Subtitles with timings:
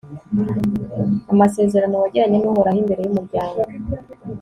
[1.33, 3.61] amasezerano, wagiranye n'uhoraho imbere y'umuryango